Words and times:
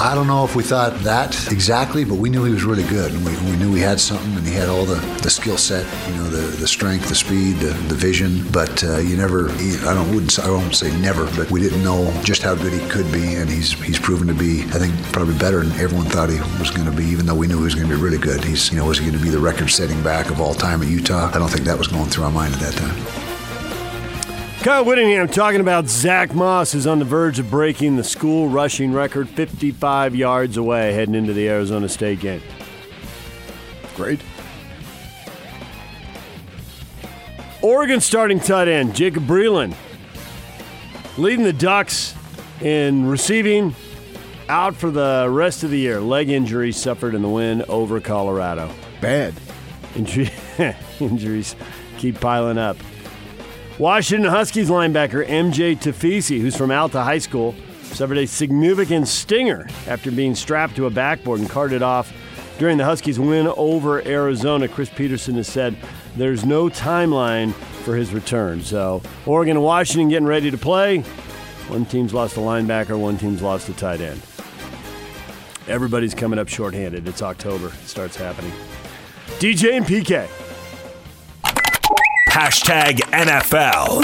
I 0.00 0.14
don't 0.14 0.28
know 0.28 0.44
if 0.44 0.54
we 0.54 0.62
thought 0.62 0.94
that 1.00 1.50
exactly, 1.50 2.04
but 2.04 2.14
we 2.14 2.30
knew 2.30 2.44
he 2.44 2.52
was 2.52 2.62
really 2.62 2.84
good, 2.84 3.12
and 3.12 3.24
we, 3.26 3.32
we 3.50 3.56
knew 3.56 3.74
he 3.74 3.82
had 3.82 3.98
something, 3.98 4.32
and 4.36 4.46
he 4.46 4.54
had 4.54 4.68
all 4.68 4.84
the, 4.84 4.94
the 5.22 5.28
skill 5.28 5.58
set, 5.58 5.84
you 6.08 6.14
know, 6.14 6.30
the, 6.30 6.56
the 6.56 6.68
strength, 6.68 7.08
the 7.08 7.16
speed, 7.16 7.56
the, 7.56 7.72
the 7.88 7.96
vision. 7.96 8.46
But 8.52 8.84
uh, 8.84 8.98
you 8.98 9.16
never, 9.16 9.50
I 9.50 9.94
don't 9.94 10.14
wouldn't 10.14 10.38
I 10.38 10.50
won't 10.50 10.76
say 10.76 10.96
never, 11.00 11.26
but 11.36 11.50
we 11.50 11.60
didn't 11.60 11.82
know 11.82 12.12
just 12.22 12.42
how 12.42 12.54
good 12.54 12.72
he 12.72 12.88
could 12.88 13.10
be, 13.12 13.34
and 13.34 13.50
he's 13.50 13.72
he's 13.82 13.98
proven 13.98 14.28
to 14.28 14.34
be, 14.34 14.62
I 14.66 14.78
think, 14.78 14.94
probably 15.12 15.36
better 15.36 15.64
than 15.64 15.72
everyone 15.80 16.06
thought 16.06 16.30
he 16.30 16.38
was 16.60 16.70
going 16.70 16.88
to 16.88 16.96
be. 16.96 17.04
Even 17.06 17.26
though 17.26 17.34
we 17.34 17.48
knew 17.48 17.58
he 17.58 17.64
was 17.64 17.74
going 17.74 17.88
to 17.88 17.94
be 17.94 18.00
really 18.00 18.18
good, 18.18 18.44
he's 18.44 18.70
you 18.70 18.78
know 18.78 18.86
was 18.86 18.98
he 18.98 19.04
going 19.04 19.18
to 19.18 19.24
be 19.24 19.30
the 19.30 19.40
record-setting 19.40 20.00
back 20.04 20.30
of 20.30 20.40
all 20.40 20.54
time 20.54 20.80
at 20.80 20.88
Utah? 20.88 21.28
I 21.34 21.40
don't 21.40 21.50
think 21.50 21.64
that 21.64 21.76
was 21.76 21.88
going 21.88 22.08
through 22.08 22.24
our 22.24 22.30
mind 22.30 22.54
at 22.54 22.60
that 22.60 22.74
time. 22.74 23.27
Kyle 24.62 24.84
Whittingham 24.84 25.28
talking 25.28 25.60
about 25.60 25.86
Zach 25.86 26.34
Moss 26.34 26.74
is 26.74 26.84
on 26.84 26.98
the 26.98 27.04
verge 27.04 27.38
of 27.38 27.48
breaking 27.48 27.96
the 27.96 28.02
school 28.02 28.48
rushing 28.48 28.92
record 28.92 29.28
55 29.28 30.16
yards 30.16 30.56
away 30.56 30.92
heading 30.92 31.14
into 31.14 31.32
the 31.32 31.48
Arizona 31.48 31.88
State 31.88 32.18
game. 32.18 32.42
Great. 33.94 34.20
Oregon 37.62 38.00
starting 38.00 38.40
tight 38.40 38.66
end 38.66 38.96
Jacob 38.96 39.26
Breeland 39.26 39.76
leading 41.16 41.44
the 41.44 41.52
Ducks 41.52 42.14
in 42.60 43.08
receiving 43.08 43.76
out 44.48 44.74
for 44.74 44.90
the 44.90 45.28
rest 45.30 45.62
of 45.62 45.70
the 45.70 45.78
year. 45.78 46.00
Leg 46.00 46.30
injury 46.30 46.72
suffered 46.72 47.14
in 47.14 47.22
the 47.22 47.28
win 47.28 47.62
over 47.68 48.00
Colorado. 48.00 48.70
Bad. 49.00 49.34
Injury, 49.94 50.30
injuries 51.00 51.54
keep 51.98 52.20
piling 52.20 52.58
up. 52.58 52.76
Washington 53.78 54.28
Huskies 54.28 54.70
linebacker 54.70 55.24
MJ 55.24 55.76
Tafisi, 55.78 56.40
who's 56.40 56.56
from 56.56 56.72
Alta 56.72 57.00
High 57.00 57.18
School, 57.18 57.54
suffered 57.82 58.18
a 58.18 58.26
significant 58.26 59.06
stinger 59.06 59.68
after 59.86 60.10
being 60.10 60.34
strapped 60.34 60.74
to 60.76 60.86
a 60.86 60.90
backboard 60.90 61.38
and 61.38 61.48
carted 61.48 61.80
off 61.80 62.12
during 62.58 62.76
the 62.76 62.84
Huskies' 62.84 63.20
win 63.20 63.46
over 63.56 64.04
Arizona. 64.04 64.66
Chris 64.66 64.90
Petersen 64.90 65.36
has 65.36 65.46
said 65.46 65.76
there's 66.16 66.44
no 66.44 66.68
timeline 66.68 67.52
for 67.84 67.94
his 67.94 68.12
return. 68.12 68.62
So, 68.62 69.00
Oregon 69.26 69.56
and 69.56 69.64
Washington 69.64 70.08
getting 70.08 70.26
ready 70.26 70.50
to 70.50 70.58
play. 70.58 71.02
One 71.68 71.84
team's 71.84 72.12
lost 72.12 72.36
a 72.36 72.40
linebacker, 72.40 72.98
one 72.98 73.16
team's 73.16 73.42
lost 73.42 73.68
a 73.68 73.74
tight 73.74 74.00
end. 74.00 74.20
Everybody's 75.68 76.16
coming 76.16 76.40
up 76.40 76.48
shorthanded. 76.48 77.06
It's 77.06 77.22
October. 77.22 77.68
It 77.68 77.86
starts 77.86 78.16
happening. 78.16 78.52
DJ 79.38 79.76
and 79.76 79.86
PK. 79.86 80.28
Hashtag 82.38 83.00
NFL. 83.10 83.98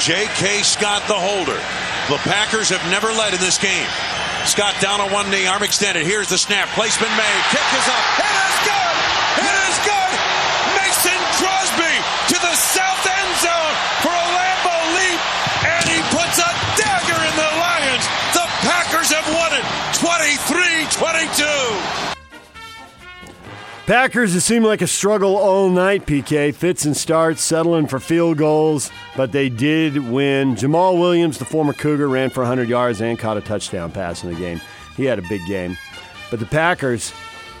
J.K. 0.00 0.62
Scott, 0.62 1.02
the 1.06 1.12
holder. 1.12 1.60
The 2.08 2.16
Packers 2.24 2.70
have 2.70 2.80
never 2.90 3.08
led 3.08 3.34
in 3.34 3.40
this 3.40 3.58
game. 3.58 3.86
Scott 4.46 4.74
down 4.80 5.02
on 5.02 5.12
one 5.12 5.30
knee, 5.30 5.46
arm 5.46 5.62
extended. 5.62 6.06
Here's 6.06 6.30
the 6.30 6.38
snap. 6.38 6.66
Placement 6.68 7.12
made. 7.12 7.42
Kick 7.52 7.60
is 7.76 7.88
up. 7.88 8.45
Packers, 23.86 24.34
it 24.34 24.40
seemed 24.40 24.64
like 24.64 24.82
a 24.82 24.86
struggle 24.88 25.36
all 25.36 25.70
night, 25.70 26.06
PK. 26.06 26.52
Fits 26.52 26.84
and 26.86 26.96
starts, 26.96 27.40
settling 27.40 27.86
for 27.86 28.00
field 28.00 28.36
goals, 28.36 28.90
but 29.16 29.30
they 29.30 29.48
did 29.48 30.10
win. 30.10 30.56
Jamaal 30.56 30.98
Williams, 30.98 31.38
the 31.38 31.44
former 31.44 31.72
Cougar, 31.72 32.08
ran 32.08 32.30
for 32.30 32.40
100 32.40 32.68
yards 32.68 33.00
and 33.00 33.16
caught 33.16 33.36
a 33.36 33.40
touchdown 33.40 33.92
pass 33.92 34.24
in 34.24 34.32
the 34.32 34.36
game. 34.36 34.60
He 34.96 35.04
had 35.04 35.20
a 35.20 35.28
big 35.28 35.40
game. 35.46 35.78
But 36.32 36.40
the 36.40 36.46
Packers, 36.46 37.12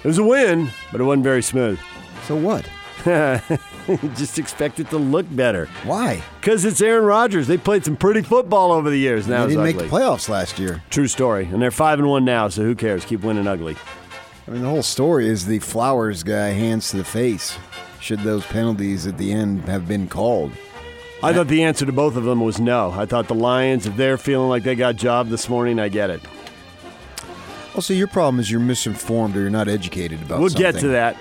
it 0.02 0.08
was 0.08 0.18
a 0.18 0.24
win, 0.24 0.68
but 0.90 1.00
it 1.00 1.04
wasn't 1.04 1.22
very 1.22 1.44
smooth. 1.44 1.78
So 2.26 2.34
what? 2.34 2.68
Just 4.16 4.40
expect 4.40 4.80
it 4.80 4.90
to 4.90 4.96
look 4.96 5.26
better. 5.30 5.66
Why? 5.84 6.24
Because 6.40 6.64
it's 6.64 6.80
Aaron 6.80 7.04
Rodgers. 7.04 7.46
They 7.46 7.56
played 7.56 7.84
some 7.84 7.96
pretty 7.96 8.22
football 8.22 8.72
over 8.72 8.90
the 8.90 8.98
years. 8.98 9.28
Now 9.28 9.44
they 9.46 9.50
didn't 9.50 9.62
make 9.62 9.78
the 9.78 9.84
playoffs 9.84 10.28
last 10.28 10.58
year. 10.58 10.82
True 10.90 11.06
story. 11.06 11.44
And 11.44 11.62
they're 11.62 11.70
5 11.70 12.00
and 12.00 12.08
1 12.08 12.24
now, 12.24 12.48
so 12.48 12.64
who 12.64 12.74
cares? 12.74 13.04
Keep 13.04 13.22
winning 13.22 13.46
ugly. 13.46 13.76
I 14.46 14.50
mean, 14.52 14.62
the 14.62 14.68
whole 14.68 14.82
story 14.82 15.26
is 15.28 15.46
the 15.46 15.58
Flowers 15.58 16.22
guy 16.22 16.48
hands 16.48 16.90
to 16.90 16.98
the 16.98 17.04
face. 17.04 17.56
Should 18.00 18.20
those 18.20 18.46
penalties 18.46 19.06
at 19.06 19.18
the 19.18 19.32
end 19.32 19.62
have 19.64 19.88
been 19.88 20.06
called? 20.08 20.52
I 21.22 21.32
thought 21.32 21.48
the 21.48 21.64
answer 21.64 21.84
to 21.86 21.92
both 21.92 22.14
of 22.14 22.24
them 22.24 22.40
was 22.40 22.60
no. 22.60 22.92
I 22.92 23.06
thought 23.06 23.26
the 23.26 23.34
Lions, 23.34 23.86
if 23.86 23.96
they're 23.96 24.18
feeling 24.18 24.48
like 24.48 24.62
they 24.62 24.74
got 24.76 24.96
job 24.96 25.28
this 25.28 25.48
morning, 25.48 25.80
I 25.80 25.88
get 25.88 26.10
it. 26.10 26.20
Also, 27.74 27.92
your 27.92 28.06
problem 28.06 28.38
is 28.38 28.50
you're 28.50 28.60
misinformed 28.60 29.36
or 29.36 29.40
you're 29.40 29.50
not 29.50 29.66
educated 29.68 30.22
about 30.22 30.38
We'll 30.40 30.50
something. 30.50 30.72
get 30.72 30.80
to 30.80 30.88
that. 30.88 31.16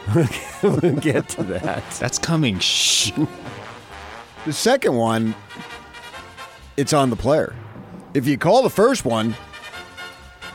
we'll 0.63 0.95
get 0.97 1.27
to 1.29 1.43
that. 1.43 1.83
That's 1.99 2.19
coming. 2.19 2.59
Shh. 2.59 3.11
The 4.45 4.53
second 4.53 4.95
one, 4.95 5.33
it's 6.77 6.93
on 6.93 7.09
the 7.09 7.15
player. 7.15 7.55
If 8.13 8.27
you 8.27 8.37
call 8.37 8.61
the 8.63 8.69
first 8.69 9.03
one 9.03 9.35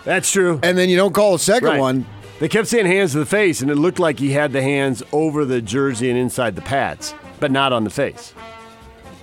That's 0.04 0.30
true. 0.30 0.60
and 0.62 0.78
then 0.78 0.88
you 0.88 0.96
don't 0.96 1.12
call 1.12 1.32
the 1.32 1.38
second 1.38 1.68
Right. 1.68 1.80
one, 1.80 2.06
They 2.40 2.48
kept 2.48 2.68
saying 2.68 2.86
hands 2.86 3.12
to 3.12 3.18
the 3.18 3.26
face, 3.26 3.60
and 3.60 3.70
it 3.70 3.76
looked 3.76 3.98
like 3.98 4.18
he 4.18 4.32
had 4.32 4.52
the 4.52 4.62
hands 4.62 5.02
over 5.12 5.44
the 5.44 5.60
jersey 5.60 6.08
and 6.10 6.18
inside 6.18 6.56
the 6.56 6.62
pads, 6.62 7.14
but 7.38 7.50
not 7.50 7.72
on 7.72 7.84
the 7.84 7.90
face. 7.90 8.34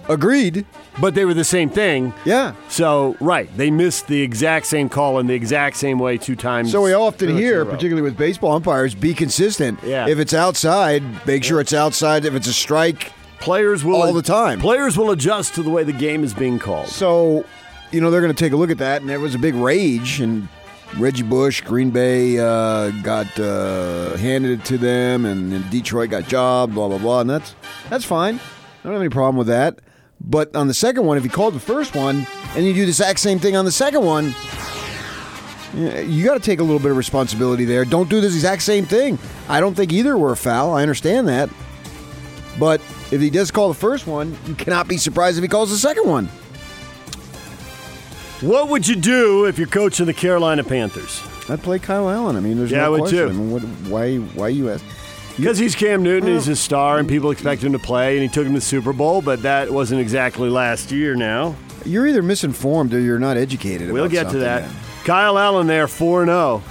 agreed. 0.07 0.65
But 0.99 1.13
they 1.13 1.25
were 1.25 1.33
the 1.33 1.43
same 1.43 1.69
thing. 1.69 2.13
Yeah. 2.25 2.55
So, 2.69 3.15
right, 3.19 3.49
they 3.55 3.69
missed 3.69 4.07
the 4.07 4.21
exact 4.21 4.65
same 4.65 4.89
call 4.89 5.19
in 5.19 5.27
the 5.27 5.33
exact 5.35 5.77
same 5.77 5.99
way 5.99 6.17
two 6.17 6.35
times. 6.35 6.71
So 6.71 6.81
we 6.83 6.93
often 6.93 7.17
pretty 7.17 7.33
much 7.33 7.41
in 7.41 7.47
hear, 7.47 7.65
particularly 7.65 8.01
with 8.01 8.17
baseball 8.17 8.53
umpires, 8.53 8.95
be 8.95 9.13
consistent. 9.13 9.79
Yeah. 9.83 10.07
If 10.07 10.17
it's 10.19 10.33
outside, 10.33 11.03
make 11.27 11.43
sure 11.43 11.59
it's 11.59 11.73
outside. 11.73 12.25
If 12.25 12.33
it's 12.33 12.47
a 12.47 12.53
strike, 12.53 13.11
players 13.39 13.83
will 13.83 14.01
all 14.01 14.13
the 14.13 14.23
time. 14.23 14.59
Players 14.59 14.97
will 14.97 15.11
adjust 15.11 15.55
to 15.55 15.63
the 15.63 15.69
way 15.69 15.83
the 15.83 15.93
game 15.93 16.23
is 16.23 16.33
being 16.33 16.57
called. 16.57 16.87
So, 16.87 17.45
you 17.91 18.01
know, 18.01 18.09
they're 18.09 18.21
going 18.21 18.33
to 18.33 18.39
take 18.43 18.53
a 18.53 18.57
look 18.57 18.71
at 18.71 18.79
that, 18.79 19.01
and 19.01 19.09
there 19.09 19.19
was 19.19 19.35
a 19.35 19.39
big 19.39 19.53
rage, 19.53 20.19
and 20.19 20.47
Reggie 20.95 21.23
Bush, 21.23 21.61
Green 21.61 21.91
Bay 21.91 22.39
uh, 22.39 22.91
got 23.03 23.39
uh, 23.39 24.15
handed 24.17 24.59
it 24.59 24.65
to 24.65 24.77
them, 24.77 25.25
and, 25.25 25.53
and 25.53 25.69
Detroit 25.69 26.09
got 26.09 26.27
jobbed, 26.27 26.73
blah 26.73 26.87
blah 26.87 26.97
blah, 26.97 27.21
and 27.21 27.29
that's 27.29 27.55
that's 27.89 28.05
fine. 28.05 28.35
I 28.35 28.83
don't 28.83 28.93
have 28.93 29.01
any 29.01 29.09
problem 29.09 29.37
with 29.37 29.47
that. 29.47 29.79
But 30.19 30.55
on 30.55 30.67
the 30.67 30.73
second 30.73 31.05
one, 31.05 31.17
if 31.17 31.23
you 31.23 31.29
called 31.29 31.53
the 31.53 31.59
first 31.59 31.95
one 31.95 32.25
and 32.55 32.65
you 32.65 32.73
do 32.73 32.81
the 32.81 32.89
exact 32.89 33.19
same 33.19 33.37
thing 33.37 33.55
on 33.55 33.65
the 33.65 33.71
second 33.71 34.03
one, 34.03 34.33
you 35.75 36.25
got 36.25 36.33
to 36.33 36.39
take 36.39 36.59
a 36.59 36.63
little 36.63 36.79
bit 36.79 36.89
of 36.89 36.97
responsibility 36.97 37.65
there. 37.65 37.85
Don't 37.85 38.09
do 38.09 38.19
this 38.19 38.33
exact 38.33 38.63
same 38.63 38.85
thing. 38.85 39.19
I 39.47 39.59
don't 39.59 39.75
think 39.75 39.93
either 39.93 40.17
were 40.17 40.31
a 40.31 40.37
foul. 40.37 40.73
I 40.73 40.81
understand 40.81 41.27
that. 41.27 41.49
But 42.57 42.81
if 43.11 43.21
he 43.21 43.29
does 43.29 43.51
call 43.51 43.67
the 43.67 43.75
first 43.75 44.07
one, 44.07 44.35
you 44.47 44.55
cannot 44.55 44.87
be 44.87 44.97
surprised 44.97 45.37
if 45.37 45.43
he 45.43 45.47
calls 45.47 45.69
the 45.69 45.77
second 45.77 46.07
one. 46.07 46.29
What 48.41 48.69
would 48.69 48.87
you 48.87 48.95
do 48.95 49.45
if 49.45 49.57
you're 49.57 49.67
coaching 49.67 50.05
the 50.05 50.13
Carolina 50.13 50.63
Panthers? 50.63 51.23
I'd 51.49 51.63
play 51.63 51.79
Kyle 51.79 52.09
Allen. 52.09 52.35
I 52.35 52.39
mean, 52.39 52.57
there's 52.57 52.71
Yeah, 52.71 52.81
I 52.81 52.85
no 52.85 52.91
would 52.91 52.99
question. 53.01 53.17
too. 53.19 53.29
I 53.29 53.31
mean, 53.31 53.51
what, 53.51 53.61
why, 53.63 54.17
why 54.17 54.47
you 54.49 54.69
ask? 54.69 54.83
Because 55.37 55.57
he's 55.57 55.75
Cam 55.75 56.03
Newton, 56.03 56.29
he's 56.29 56.47
a 56.47 56.55
star, 56.55 56.97
and 56.99 57.07
people 57.07 57.29
expect 57.31 57.63
him 57.63 57.71
to 57.73 57.79
play, 57.79 58.13
and 58.17 58.23
he 58.23 58.27
took 58.27 58.45
him 58.45 58.53
to 58.53 58.59
the 58.59 58.65
Super 58.65 58.91
Bowl, 58.93 59.21
but 59.21 59.41
that 59.43 59.71
wasn't 59.71 60.01
exactly 60.01 60.49
last 60.49 60.91
year 60.91 61.15
now. 61.15 61.55
You're 61.85 62.07
either 62.07 62.23
misinformed 62.23 62.93
or 62.93 62.99
you're 62.99 63.19
not 63.19 63.37
educated. 63.37 63.91
We'll 63.91 64.09
get 64.09 64.29
to 64.31 64.39
that. 64.39 64.63
man. 64.63 64.75
Kyle 65.03 65.37
Allen 65.37 65.67
there, 65.67 65.87
4 65.87 66.25
0. 66.25 66.63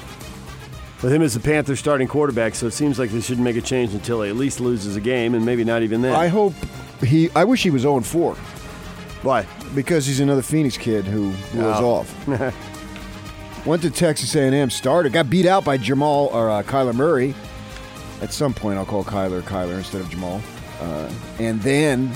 With 1.03 1.13
him 1.13 1.23
as 1.23 1.35
the 1.35 1.41
Panthers 1.41 1.79
starting 1.79 2.09
quarterback, 2.09 2.55
so 2.55 2.67
it 2.67 2.73
seems 2.73 2.99
like 2.99 3.11
they 3.11 3.21
shouldn't 3.21 3.45
make 3.45 3.57
a 3.57 3.61
change 3.61 3.93
until 3.95 4.23
he 4.23 4.31
at 4.31 4.37
least 4.37 4.61
loses 4.61 4.97
a 4.97 5.01
game, 5.01 5.35
and 5.35 5.45
maybe 5.47 5.63
not 5.63 5.83
even 5.83 6.01
then. 6.03 6.15
I 6.15 6.27
hope 6.29 6.55
he. 7.03 7.31
I 7.37 7.45
wish 7.45 7.63
he 7.63 7.71
was 7.71 7.83
0 7.83 8.01
4 8.01 8.37
Why? 9.27 9.47
because 9.75 10.07
he's 10.07 10.21
another 10.21 10.43
Phoenix 10.43 10.77
kid 10.77 11.05
who, 11.05 11.31
was 11.55 11.81
Oh. 11.81 11.91
off. 12.07 12.29
Went 13.67 13.83
to 13.83 13.91
Texas 13.91 14.35
A&M, 14.37 14.71
started, 14.71 15.13
got 15.13 15.29
beat 15.29 15.45
out 15.47 15.65
by 15.65 15.77
Jamal 15.77 16.27
or 16.33 16.49
uh, 16.51 16.63
Kyler 16.63 16.95
Murray. 16.95 17.35
At 18.23 18.33
some 18.33 18.55
point, 18.55 18.79
I'll 18.79 18.87
call 18.87 19.03
Kyler 19.05 19.43
Kyler 19.43 19.77
instead 19.79 20.01
of 20.01 20.09
Jamal, 20.09 20.41
uh, 20.81 21.11
and 21.41 21.61
then 21.63 22.11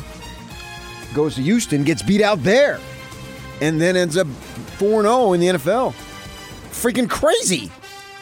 goes 1.13 1.35
to 1.35 1.43
Houston, 1.43 1.83
gets 1.83 2.03
beat 2.03 2.23
out 2.23 2.43
there, 2.45 2.79
and 3.61 3.81
then 3.81 3.97
ends 3.97 4.17
up 4.17 4.27
4 4.79 5.03
0 5.03 5.33
in 5.33 5.41
the 5.41 5.49
NFL. 5.49 5.93
Freaking 6.71 7.11
crazy. 7.11 7.71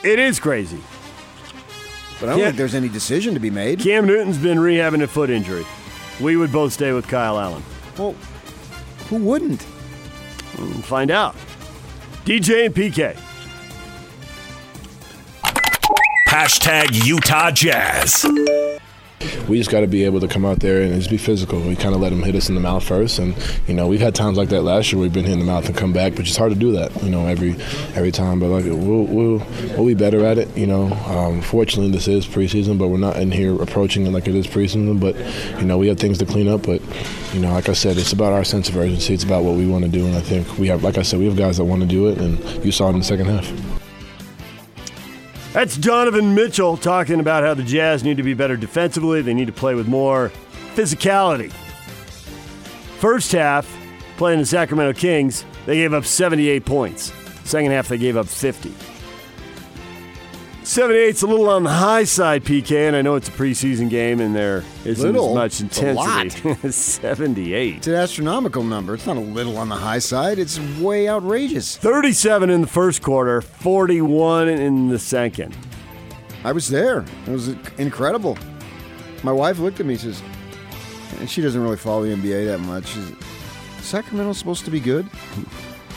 It 0.02 0.19
is 0.19 0.41
crazy. 0.41 0.79
But 2.19 2.31
I 2.31 2.32
don't 2.32 2.38
Yeah. 2.41 2.44
think 2.46 2.56
there's 2.56 2.75
any 2.75 2.88
decision 2.88 3.34
to 3.34 3.41
be 3.41 3.50
made. 3.50 3.79
Cam 3.81 4.06
Newton's 4.06 4.38
been 4.38 4.58
rehabbing 4.58 5.02
a 5.02 5.06
foot 5.06 5.29
injury. 5.31 5.67
we 6.19 6.37
would 6.37 6.50
both 6.50 6.73
stay 6.73 6.93
with 6.93 7.06
Kyle 7.06 7.38
Allen. 7.38 7.62
Well, 7.96 8.17
who 9.08 9.16
wouldn't? 9.16 9.64
We'll 10.58 10.69
find 10.82 11.10
out. 11.10 11.34
DJ 12.25 12.66
and 12.66 12.75
PK. 12.75 13.16
Hashtag 16.28 17.06
Utah 17.06 17.50
Jazz. 17.50 18.26
We 19.49 19.59
just 19.59 19.70
got 19.70 19.81
to 19.81 19.87
be 19.87 20.05
able 20.05 20.20
to 20.20 20.29
come 20.29 20.44
out 20.44 20.61
there 20.61 20.82
and 20.82 20.94
just 20.94 21.11
be 21.11 21.17
physical. 21.17 21.61
We 21.61 21.75
kind 21.76 21.94
of 21.94 22.00
let 22.00 22.11
them 22.11 22.23
hit 22.23 22.35
us 22.35 22.49
in 22.49 22.55
the 22.55 22.61
mouth 22.61 22.85
first, 22.85 23.19
and 23.19 23.35
you 23.67 23.75
know 23.75 23.87
we've 23.87 24.00
had 24.00 24.15
times 24.15 24.37
like 24.37 24.49
that 24.50 24.62
last 24.62 24.93
year. 24.93 25.00
We've 25.00 25.12
been 25.12 25.25
hit 25.25 25.32
in 25.32 25.38
the 25.38 25.44
mouth 25.44 25.67
and 25.67 25.76
come 25.76 25.93
back, 25.93 26.12
but 26.15 26.26
it's 26.26 26.37
hard 26.37 26.53
to 26.53 26.59
do 26.59 26.73
that, 26.73 27.03
you 27.03 27.11
know, 27.11 27.26
every 27.26 27.53
every 27.94 28.12
time. 28.12 28.41
But 28.41 28.49
like 28.49 28.65
we'll 28.65 29.05
we'll, 29.05 29.43
we'll 29.76 29.87
be 29.87 29.94
better 29.94 30.25
at 30.25 30.38
it, 30.38 30.55
you 30.56 30.67
know. 30.67 30.93
Um, 31.06 31.41
fortunately, 31.43 31.91
this 31.91 32.09
is 32.09 32.26
preseason, 32.26 32.79
but 32.79 32.88
we're 32.88 32.99
not 32.99 33.17
in 33.17 33.31
here 33.31 33.61
approaching 33.61 34.06
it 34.06 34.11
like 34.11 34.29
it 34.29 34.35
is 34.35 34.47
preseason. 34.47 35.00
But 35.00 35.17
you 35.61 35.67
know 35.67 35.79
we 35.79 35.88
have 35.88 35.99
things 35.99 36.19
to 36.19 36.26
clean 36.26 36.49
up. 36.49 36.62
But 36.62 36.82
you 37.32 37.41
know, 37.41 37.53
like 37.53 37.69
I 37.69 37.73
said, 37.75 37.97
it's 37.97 38.12
about 38.12 38.32
our 38.32 38.44
sense 38.44 38.69
of 38.69 38.76
urgency. 38.76 39.15
It's 39.15 39.25
about 39.25 39.44
what 39.44 39.56
we 39.56 39.67
want 39.67 39.85
to 39.85 39.91
do, 39.91 40.06
and 40.06 40.17
I 40.17 40.20
think 40.20 40.59
we 40.59 40.69
have, 40.69 40.82
like 40.82 40.99
I 40.99 41.03
said, 41.03 41.19
we 41.19 41.26
have 41.26 41.37
guys 41.37 41.56
that 41.56 41.65
want 41.65 41.82
to 41.82 41.88
do 41.88 42.09
it, 42.09 42.19
and 42.19 42.38
you 42.65 42.73
saw 42.73 42.87
it 42.88 42.93
in 42.93 42.99
the 42.99 43.05
second 43.05 43.26
half. 43.26 43.88
That's 45.58 45.76
Donovan 45.76 46.37
Mitchell 46.37 46.76
talking 46.76 47.19
about 47.19 47.43
how 47.43 47.52
the 47.52 47.64
Jazz 47.64 48.05
need 48.05 48.19
to 48.19 48.22
be 48.22 48.32
better 48.32 48.56
defensively. 48.56 49.22
They 49.22 49.34
need 49.34 49.49
to 49.49 49.52
play 49.52 49.75
with 49.75 49.88
more 49.88 50.31
physicality. 50.76 51.50
First 53.00 53.32
half, 53.32 53.69
playing 54.19 54.38
the 54.38 54.46
Sacramento 54.46 54.96
Kings, 54.96 55.44
they 55.66 55.75
gave 55.75 55.93
up 55.93 56.05
78 56.05 56.64
points. 56.64 57.12
Second 57.43 57.72
half, 57.72 57.88
they 57.88 57.99
gave 57.99 58.16
up 58.16 58.28
50. 58.28 58.72
78's 60.69 61.23
a 61.23 61.26
little 61.26 61.49
on 61.49 61.62
the 61.62 61.70
high 61.70 62.05
side, 62.05 62.44
PK, 62.44 62.88
and 62.88 62.94
I 62.94 63.00
know 63.00 63.15
it's 63.15 63.31
a 63.31 63.32
preseason 63.32 63.88
game 63.88 64.20
and 64.20 64.37
there 64.37 64.65
isn't 64.85 65.03
Little? 65.15 65.31
as 65.31 65.35
much 65.35 65.61
intensity. 65.62 66.70
78. 66.70 67.76
It's 67.79 67.87
an 67.87 67.94
astronomical 67.94 68.62
number. 68.62 68.93
It's 68.93 69.06
not 69.06 69.17
a 69.17 69.20
little 69.20 69.56
on 69.56 69.70
the 69.70 69.76
high 69.76 69.99
side. 69.99 70.38
It's 70.38 70.61
way 70.79 71.09
outrageous. 71.09 71.79
37 71.79 72.50
in 72.50 72.61
the 72.61 72.67
first 72.67 73.00
quarter, 73.00 73.41
41 73.41 74.49
in 74.50 74.88
the 74.88 74.99
second. 74.99 75.56
I 76.44 76.53
was 76.53 76.69
there. 76.69 77.06
It 77.26 77.31
was 77.31 77.49
incredible. 77.79 78.37
My 79.23 79.32
wife 79.32 79.59
looked 79.61 79.81
at 79.81 79.87
me 79.87 79.94
and 79.94 80.03
says, 80.03 80.23
and 81.19 81.31
she 81.31 81.41
doesn't 81.41 81.62
really 81.62 81.79
follow 81.79 82.03
the 82.03 82.15
NBA 82.15 82.44
that 82.44 82.59
much. 82.59 82.88
Said, 82.88 83.17
Sacramento's 83.81 84.37
supposed 84.37 84.67
to 84.67 84.70
be 84.70 84.81
good? 84.81 85.09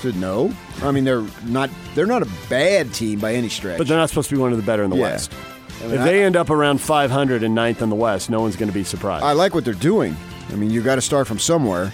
Said, 0.02 0.16
no. 0.16 0.52
I 0.82 0.92
mean, 0.92 1.04
they're 1.04 1.24
not. 1.46 1.70
They're 1.94 2.08
not 2.08 2.24
a 2.24 2.28
bad 2.50 2.92
team 2.94 3.20
by 3.20 3.36
any 3.36 3.50
stretch. 3.50 3.78
But 3.78 3.88
they're 3.88 3.98
not 3.98 4.10
supposed 4.10 4.30
to 4.30 4.36
be 4.36 4.42
one 4.42 4.52
of 4.52 4.58
the 4.58 4.64
better 4.64 4.84
in 4.84 4.90
the 4.90 4.96
Yeah. 4.96 5.04
West. 5.04 5.32
I 5.80 5.84
mean, 5.86 5.94
If 5.96 6.02
I- 6.02 6.04
they 6.06 6.24
end 6.24 6.36
up 6.36 6.50
around 6.50 6.80
500 6.82 7.44
and 7.44 7.54
ninth 7.54 7.82
in 7.84 7.90
the 7.90 7.96
West, 7.96 8.30
no 8.30 8.42
one's 8.42 8.56
going 8.56 8.70
to 8.70 8.74
be 8.74 8.84
surprised. 8.84 9.24
I 9.24 9.34
like 9.34 9.54
what 9.54 9.64
they're 9.64 9.74
doing. 9.76 10.16
I 10.52 10.56
mean, 10.56 10.72
you 10.72 10.82
got 10.82 10.96
to 10.96 11.02
start 11.02 11.28
from 11.28 11.38
somewhere, 11.40 11.92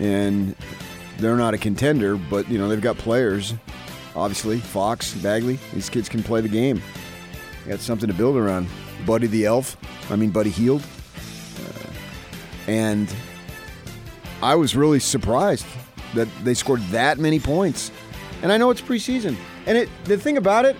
and 0.00 0.54
they're 1.18 1.36
not 1.36 1.54
a 1.54 1.58
contender, 1.58 2.16
but 2.16 2.48
you 2.50 2.58
know 2.58 2.68
they've 2.68 2.80
got 2.80 2.98
players. 2.98 3.54
Obviously, 4.14 4.58
Fox, 4.60 5.14
Bagley, 5.14 5.58
these 5.72 5.88
kids 5.88 6.08
can 6.10 6.22
play 6.22 6.40
the 6.42 6.48
game. 6.48 6.82
They 7.64 7.70
got 7.70 7.80
something 7.80 8.08
to 8.08 8.14
build 8.14 8.36
around. 8.36 8.68
Buddy 9.06 9.26
the 9.28 9.46
Elf, 9.46 9.76
I 10.10 10.16
mean 10.16 10.30
Buddy 10.30 10.50
Hield, 10.50 10.82
uh, 10.82 12.70
and 12.70 13.08
I 14.42 14.54
was 14.56 14.76
really 14.76 14.98
surprised 15.00 15.64
that 16.14 16.28
they 16.44 16.54
scored 16.54 16.80
that 16.88 17.18
many 17.18 17.38
points. 17.40 17.90
And 18.42 18.52
I 18.52 18.56
know 18.56 18.70
it's 18.70 18.80
preseason, 18.80 19.36
and 19.66 19.78
it 19.78 19.88
the 20.04 20.18
thing 20.18 20.36
about 20.36 20.64
it, 20.64 20.76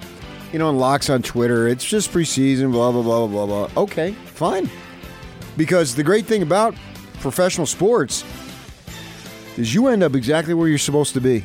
you 0.52 0.58
know, 0.58 0.68
in 0.70 0.76
locks 0.78 1.08
on 1.10 1.22
Twitter, 1.22 1.66
it's 1.68 1.84
just 1.84 2.10
preseason, 2.12 2.72
blah 2.72 2.92
blah 2.92 3.02
blah 3.02 3.26
blah 3.26 3.46
blah 3.46 3.68
blah. 3.68 3.82
Okay, 3.84 4.12
fine. 4.26 4.68
Because 5.56 5.94
the 5.94 6.02
great 6.02 6.26
thing 6.26 6.42
about 6.42 6.74
professional 7.20 7.66
sports 7.66 8.24
is 9.56 9.72
you 9.74 9.86
end 9.86 10.02
up 10.02 10.14
exactly 10.14 10.52
where 10.54 10.68
you're 10.68 10.78
supposed 10.78 11.14
to 11.14 11.20
be. 11.20 11.44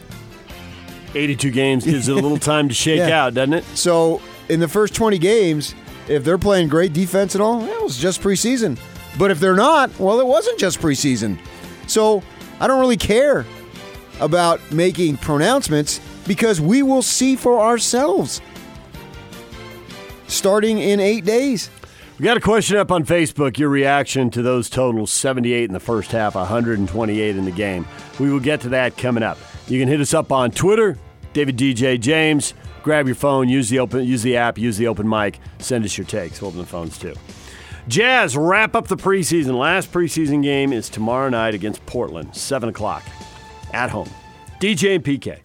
82 1.15 1.51
games 1.51 1.85
gives 1.85 2.07
it 2.07 2.11
a 2.11 2.15
little 2.15 2.37
time 2.37 2.67
to 2.69 2.73
shake 2.85 2.99
Yeah. 2.99 3.25
out, 3.25 3.33
doesn't 3.33 3.53
it? 3.53 3.63
So 3.75 4.21
in 4.47 4.59
the 4.59 4.67
first 4.67 4.93
20 4.95 5.17
games, 5.19 5.73
if 6.07 6.23
they're 6.23 6.37
playing 6.37 6.69
great 6.69 6.93
defense 6.93 7.35
and 7.35 7.41
all, 7.41 7.63
it 7.63 7.81
was 7.81 7.97
just 7.97 8.21
preseason. 8.21 8.79
But 9.17 9.31
if 9.31 9.39
they're 9.39 9.55
not, 9.55 9.97
well, 9.99 10.19
it 10.19 10.25
wasn't 10.27 10.59
just 10.59 10.79
preseason. 10.79 11.37
So 11.87 12.21
I 12.59 12.67
don't 12.67 12.79
really 12.79 12.97
care 12.97 13.45
about 14.19 14.59
making 14.71 15.17
pronouncements 15.17 15.99
because 16.27 16.59
we 16.59 16.83
will 16.83 17.01
see 17.01 17.35
for 17.35 17.59
ourselves 17.59 18.41
starting 20.27 20.77
in 20.77 20.99
eight 20.99 21.25
days. 21.25 21.69
We 22.19 22.25
got 22.25 22.37
a 22.37 22.41
question 22.41 22.77
up 22.77 22.91
on 22.91 23.05
Facebook. 23.05 23.57
Your 23.57 23.69
reaction 23.69 24.29
to 24.31 24.41
those 24.41 24.69
totals 24.69 25.11
78 25.11 25.63
in 25.63 25.73
the 25.73 25.79
first 25.79 26.11
half, 26.11 26.35
128 26.35 27.35
in 27.35 27.45
the 27.45 27.51
game. 27.51 27.87
We 28.19 28.29
will 28.29 28.41
get 28.41 28.61
to 28.61 28.69
that 28.69 28.97
coming 28.97 29.23
up. 29.23 29.37
You 29.67 29.79
can 29.79 29.87
hit 29.87 30.01
us 30.01 30.13
up 30.13 30.31
on 30.31 30.51
Twitter, 30.51 30.97
David 31.33 31.57
DJ 31.57 31.99
James. 31.99 32.53
Grab 32.83 33.05
your 33.05 33.15
phone, 33.15 33.47
use 33.49 33.69
the 33.69 33.79
open, 33.79 34.05
use 34.05 34.23
the 34.23 34.35
app, 34.37 34.57
use 34.57 34.77
the 34.77 34.87
open 34.87 35.07
mic. 35.07 35.39
Send 35.59 35.85
us 35.85 35.97
your 35.97 36.07
takes. 36.07 36.41
We'll 36.41 36.49
open 36.49 36.59
the 36.59 36.65
phones 36.65 36.97
too. 36.97 37.13
Jazz 37.87 38.37
wrap 38.37 38.75
up 38.75 38.87
the 38.87 38.97
preseason. 38.97 39.57
Last 39.57 39.91
preseason 39.91 40.43
game 40.43 40.73
is 40.73 40.89
tomorrow 40.89 41.29
night 41.29 41.53
against 41.53 41.85
Portland, 41.85 42.35
seven 42.35 42.69
o'clock, 42.69 43.03
at 43.73 43.89
home. 43.89 44.09
DJ 44.59 44.95
and 44.95 45.03
PK. 45.03 45.39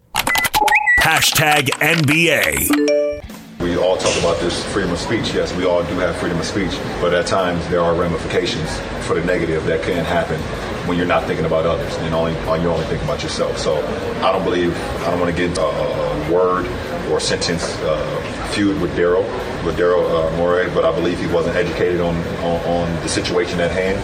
Hashtag 1.01 1.69
NBA. 1.81 3.61
We 3.61 3.77
all 3.77 3.97
talk 3.97 4.19
about 4.19 4.41
this 4.41 4.65
freedom 4.73 4.93
of 4.93 4.99
speech. 4.99 5.33
Yes, 5.33 5.55
we 5.55 5.65
all 5.65 5.83
do 5.85 5.95
have 5.99 6.17
freedom 6.17 6.39
of 6.39 6.45
speech, 6.45 6.79
but 7.01 7.15
at 7.15 7.27
times 7.27 7.67
there 7.69 7.81
are 7.81 7.95
ramifications 7.95 8.79
for 9.07 9.15
the 9.15 9.25
negative 9.25 9.65
that 9.67 9.83
can 9.83 10.05
happen 10.05 10.41
when 10.87 10.99
you're 10.99 11.07
not 11.07 11.25
thinking 11.25 11.47
about 11.47 11.65
others 11.65 11.95
and 11.97 12.15
only 12.15 12.37
uh, 12.37 12.55
you're 12.57 12.73
only 12.73 12.85
thinking 12.87 13.07
about 13.07 13.23
yourself. 13.23 13.57
So 13.59 13.77
I 14.23 14.33
don't 14.33 14.45
believe 14.45 14.77
I 15.03 15.11
don't 15.11 15.21
want 15.21 15.35
to 15.35 15.49
get 15.49 15.57
a, 15.57 15.63
a 15.63 16.33
word 16.33 16.67
or 17.11 17.21
sentence 17.21 17.77
uh, 17.81 18.51
feud 18.53 18.81
with 18.81 18.95
Daryl 18.97 19.25
with 19.65 19.79
Daryl 19.79 20.05
uh, 20.11 20.37
Morey, 20.37 20.69
but 20.71 20.85
I 20.85 20.95
believe 20.95 21.19
he 21.19 21.27
wasn't 21.27 21.57
educated 21.57 22.01
on, 22.01 22.15
on, 22.39 22.61
on 22.67 23.03
the 23.03 23.09
situation 23.09 23.61
at 23.61 23.71
hand, 23.71 23.99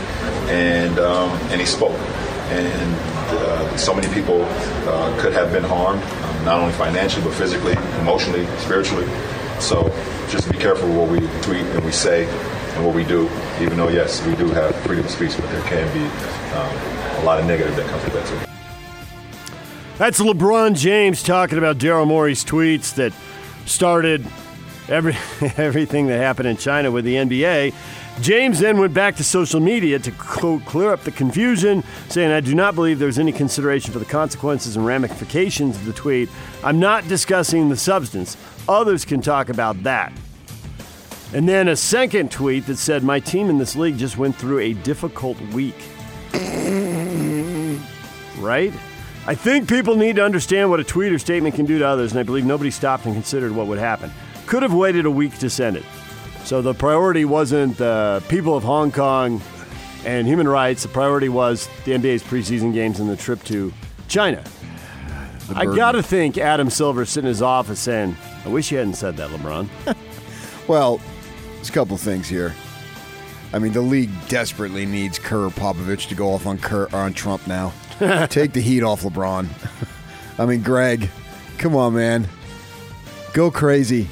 and 0.51 0.99
um, 0.99 1.31
and 1.51 1.61
he 1.61 1.67
spoke, 1.67 1.99
and 2.53 2.95
uh, 3.31 3.77
so 3.77 3.95
many 3.95 4.13
people 4.13 4.43
uh, 4.43 5.17
could 5.21 5.33
have 5.33 5.53
been 5.53 5.63
harmed, 5.65 6.03
um, 6.03 6.45
not 6.45 6.61
only 6.61 6.73
financially 6.75 7.25
but 7.25 7.35
physically, 7.35 7.75
emotionally, 8.01 8.47
spiritually. 8.59 9.07
So 9.61 9.89
just 10.29 10.51
be 10.51 10.59
careful 10.59 10.89
what 10.93 11.11
we 11.11 11.21
tweet 11.43 11.65
and 11.67 11.85
we 11.85 11.93
say 11.93 12.27
and 12.75 12.85
what 12.85 12.95
we 12.95 13.05
do. 13.05 13.29
Even 13.61 13.77
though 13.77 13.89
yes, 13.89 14.25
we 14.27 14.35
do 14.37 14.49
have 14.49 14.75
freedom 14.83 15.05
of 15.05 15.11
speech, 15.11 15.37
but 15.37 15.49
there 15.51 15.63
can 15.63 15.93
be 15.93 16.05
um, 16.55 17.23
a 17.23 17.25
lot 17.25 17.39
of 17.39 17.47
negative 17.47 17.77
that 17.77 17.89
comes 17.89 18.05
with 18.05 18.15
that 18.15 18.27
too. 18.27 18.51
That's 19.99 20.19
LeBron 20.19 20.77
James 20.77 21.23
talking 21.23 21.59
about 21.59 21.77
Daryl 21.77 22.07
Morey's 22.07 22.45
tweets 22.45 22.95
that 22.95 23.13
started 23.67 24.27
every 24.89 25.13
everything 25.57 26.07
that 26.09 26.19
happened 26.19 26.49
in 26.49 26.57
China 26.57 26.91
with 26.91 27.05
the 27.05 27.17
NBA. 27.17 27.75
James 28.21 28.59
then 28.59 28.79
went 28.79 28.93
back 28.93 29.17
to 29.17 29.25
social 29.25 29.61
media 29.61 29.99
to 29.99 30.11
quote, 30.13 30.65
clear 30.67 30.93
up 30.93 31.03
the 31.05 31.11
confusion, 31.11 31.83
saying, 32.09 32.31
I 32.31 32.41
do 32.41 32.55
not 32.55 32.75
believe 32.75 32.99
there's 32.99 33.19
any 33.19 33.33
consideration 33.33 33.93
for 33.93 33.99
the 33.99 34.05
consequences 34.05 34.77
and 34.77 34.85
ramifications 34.85 35.77
of 35.77 35.87
the 35.87 35.93
tweet. 35.93 36.29
I'm 36.63 36.79
not 36.79 37.09
discussing 37.09 37.71
the 37.71 37.77
substance. 37.77 38.37
Others 38.69 39.07
can 39.07 39.23
talk 39.23 39.49
about 39.49 39.83
that. 39.85 40.13
And 41.33 41.49
then 41.49 41.69
a 41.69 41.77
second 41.77 42.31
tweet 42.31 42.67
that 42.67 42.77
said, 42.77 43.03
My 43.03 43.21
team 43.21 43.49
in 43.49 43.59
this 43.59 43.77
league 43.77 43.97
just 43.97 44.19
went 44.19 44.37
through 44.37 44.59
a 44.59 44.75
difficult 44.75 45.41
week. 45.53 45.77
right? 48.39 48.73
I 49.27 49.35
think 49.35 49.69
people 49.69 49.97
need 49.97 50.17
to 50.17 50.25
understand 50.25 50.71
what 50.71 50.81
a 50.81 50.85
tweet 50.85 51.13
or 51.13 51.19
statement 51.19 51.55
can 51.55 51.67
do 51.67 51.79
to 51.79 51.87
others, 51.87 52.11
and 52.11 52.21
I 52.21 52.25
believe 52.25 52.45
nobody 52.45 52.71
stopped 52.71 53.07
and 53.07 53.15
considered 53.15 53.53
what 53.53 53.67
would 53.69 53.79
happen. 53.79 54.11
Could 54.47 54.63
have 54.63 54.75
waited 54.75 55.07
a 55.07 55.11
week 55.11 55.39
to 55.39 55.49
send 55.49 55.77
it. 55.77 55.85
So 56.45 56.63
the 56.63 56.75
priority 56.75 57.25
wasn't 57.25 57.77
the 57.77 58.23
people 58.29 58.57
of 58.57 58.65
Hong 58.65 58.91
Kong 58.91 59.41
and 60.05 60.27
human 60.27 60.49
rights. 60.49 60.83
The 60.83 60.89
priority 60.89 61.29
was 61.29 61.69
the 61.85 61.93
NBA's 61.93 62.23
preseason 62.23 62.73
games 62.73 63.01
and 63.01 63.09
the 63.09 63.17
trip 63.17 63.43
to 63.45 63.73
China. 64.09 64.43
I 65.55 65.67
got 65.67 65.93
to 65.93 66.03
think 66.03 66.39
Adam 66.39 66.71
Silver 66.71 67.05
sitting 67.05 67.27
in 67.27 67.31
his 67.31 67.43
office 67.43 67.81
saying, 67.81 68.17
I 68.45 68.49
wish 68.49 68.71
you 68.71 68.79
hadn't 68.79 68.95
said 68.95 69.17
that, 69.17 69.31
LeBron. 69.31 69.69
Well, 70.69 71.01
there's 71.57 71.69
a 71.69 71.73
couple 71.73 71.97
things 71.97 72.29
here. 72.29 72.55
I 73.53 73.59
mean, 73.59 73.73
the 73.73 73.81
league 73.81 74.11
desperately 74.29 74.87
needs 74.87 75.19
Kerr 75.19 75.49
Popovich 75.49 76.07
to 76.11 76.15
go 76.15 76.29
off 76.33 76.47
on 76.47 76.59
Kerr 76.59 76.89
on 76.93 77.13
Trump 77.13 77.45
now. 77.49 77.73
Take 78.29 78.53
the 78.53 78.61
heat 78.61 78.85
off 78.85 79.03
LeBron. 79.03 79.49
I 80.39 80.47
mean, 80.47 80.63
Greg, 80.63 81.11
come 81.59 81.75
on, 81.75 81.95
man, 81.95 82.29
go 83.33 83.51
crazy. 83.51 84.09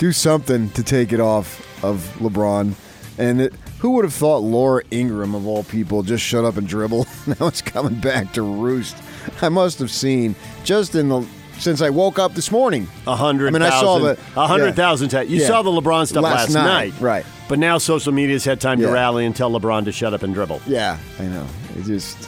Do 0.00 0.12
something 0.12 0.70
to 0.70 0.82
take 0.82 1.12
it 1.12 1.20
off 1.20 1.84
of 1.84 1.98
LeBron. 2.20 2.72
And 3.18 3.42
it, 3.42 3.52
who 3.80 3.90
would 3.90 4.04
have 4.06 4.14
thought 4.14 4.38
Laura 4.38 4.82
Ingraham, 4.90 5.34
of 5.34 5.46
all 5.46 5.62
people, 5.62 6.02
just 6.02 6.24
shut 6.24 6.42
up 6.42 6.56
and 6.56 6.66
dribble? 6.66 7.06
now 7.26 7.46
it's 7.48 7.60
coming 7.60 8.00
back 8.00 8.32
to 8.32 8.40
roost. 8.42 8.96
I 9.42 9.50
must 9.50 9.78
have 9.78 9.90
seen 9.90 10.34
just 10.64 10.94
in 10.94 11.10
the 11.10 11.26
since 11.58 11.82
I 11.82 11.90
woke 11.90 12.18
up 12.18 12.32
this 12.32 12.50
morning. 12.50 12.88
A 13.06 13.14
hundred 13.14 13.48
I 13.48 13.50
mean, 13.50 13.60
I 13.60 13.68
saw 13.78 13.98
the 13.98 14.12
a 14.36 14.46
hundred 14.46 14.68
yeah. 14.68 14.72
thousand. 14.72 15.12
You 15.28 15.40
Yeah. 15.40 15.46
saw 15.46 15.60
the 15.60 15.68
LeBron 15.70 16.06
stuff 16.08 16.24
last, 16.24 16.54
night. 16.54 16.94
right? 16.98 17.26
But 17.46 17.58
now 17.58 17.76
social 17.76 18.12
media's 18.14 18.46
had 18.46 18.58
time 18.58 18.80
to 18.80 18.88
rally 18.88 19.26
and 19.26 19.36
tell 19.36 19.50
LeBron 19.50 19.84
to 19.84 19.92
shut 19.92 20.14
up 20.14 20.22
and 20.22 20.32
dribble. 20.32 20.62
Yeah, 20.66 20.96
I 21.18 21.24
know. 21.24 21.46
It 21.76 21.84
just, 21.84 22.26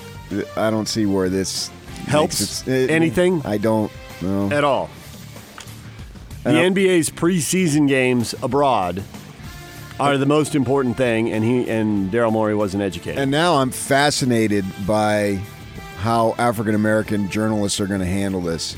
I 0.59 0.69
don't 0.71 0.87
see 0.87 1.07
where 1.07 1.31
this 1.31 1.71
Helps 2.07 2.69
it- 2.69 2.91
anything? 2.91 3.41
I 3.47 3.57
don't 3.57 3.91
know. 4.21 4.50
At 4.52 4.62
all. 4.64 4.91
The 6.44 6.50
And 6.50 6.58
I- 6.58 6.62
NBA's 6.82 7.11
preseason 7.11 7.87
games 7.88 8.34
abroad 8.42 9.02
are 10.00 10.16
the 10.18 10.26
most 10.26 10.54
important 10.54 10.96
thing, 10.96 11.30
and 11.30 11.44
he 11.44 11.68
and 11.68 12.11
Daryl 12.11 12.32
Morey 12.32 12.54
wasn't 12.54 12.82
educated. 12.82 13.18
And 13.18 13.30
now 13.30 13.56
I'm 13.56 13.70
fascinated 13.70 14.64
by 14.87 15.38
how 15.99 16.34
African 16.38 16.75
American 16.75 17.30
journalists 17.30 17.80
are 17.80 17.87
going 17.87 18.00
to 18.00 18.06
handle 18.06 18.40
this. 18.40 18.76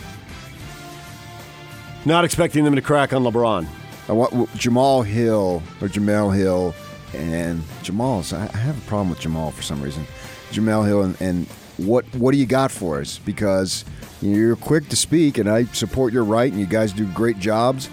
Not 2.05 2.25
expecting 2.27 2.65
them 2.65 2.75
to 2.75 2.83
crack 2.83 3.15
on 3.15 3.23
LeBron. 3.23 3.67
I 4.09 4.13
want 4.13 4.55
Jamal 4.57 5.01
Hill 5.03 5.63
or 5.81 5.89
Jemele 5.89 6.37
Hill 6.37 6.75
and 7.15 7.63
Jamal's. 7.83 8.35
I 8.35 8.43
I 8.53 8.57
have 8.59 8.77
a 8.77 8.81
problem 8.83 9.09
with 9.09 9.21
Jamal 9.21 9.51
for 9.53 9.63
some 9.63 9.81
reason. 9.81 10.07
Jamal 10.53 10.83
Hill 10.83 11.03
and, 11.03 11.19
and 11.23 11.47
what 11.77 12.05
what 12.15 12.33
do 12.33 12.39
you 12.39 12.47
got 12.47 12.71
for 12.71 13.01
us? 13.01 13.19
Because 13.19 13.85
you're 14.23 14.57
quick 14.57 14.89
to 14.89 14.97
speak, 14.97 15.39
and 15.39 15.49
I 15.49 15.65
support 15.65 16.13
your 16.13 16.25
right, 16.25 16.51
and 16.51 16.61
you 16.61 16.67
guys 16.67 16.93
do 16.93 17.07
great 17.13 17.39
jobs. 17.39 17.89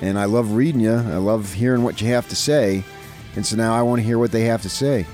And 0.00 0.18
I 0.18 0.26
love 0.26 0.52
reading 0.52 0.80
you. 0.80 0.94
I 0.94 1.16
love 1.16 1.52
hearing 1.52 1.82
what 1.82 2.00
you 2.00 2.08
have 2.08 2.28
to 2.28 2.36
say. 2.36 2.84
And 3.34 3.44
so 3.44 3.56
now 3.56 3.74
I 3.74 3.82
want 3.82 4.00
to 4.00 4.04
hear 4.04 4.18
what 4.18 4.30
they 4.30 4.42
have 4.42 4.62
to 4.62 4.68
say. 4.68 5.06